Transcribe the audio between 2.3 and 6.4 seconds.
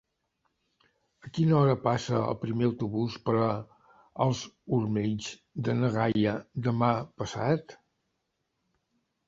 primer autobús per els Omells de na Gaia